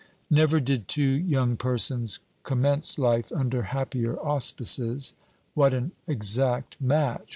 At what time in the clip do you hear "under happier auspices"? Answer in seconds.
3.31-5.13